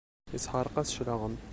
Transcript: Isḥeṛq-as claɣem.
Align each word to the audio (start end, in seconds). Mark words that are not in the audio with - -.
Isḥeṛq-as 0.37 0.89
claɣem. 0.97 1.35